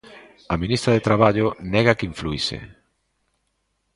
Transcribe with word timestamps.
A 0.53 0.55
ministra 0.63 0.91
de 0.95 1.05
Traballo 1.07 1.47
nega 1.73 1.97
que 1.97 2.07
influíse. 2.11 2.57